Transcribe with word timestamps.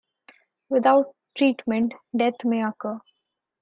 Without 0.67 1.13
treatment 1.37 1.93
death 2.17 2.43
may 2.43 2.63
occur. 2.63 2.99